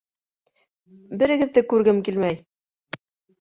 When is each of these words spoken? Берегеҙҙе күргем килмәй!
Берегеҙҙе 1.23 1.63
күргем 1.75 2.01
килмәй! 2.09 2.41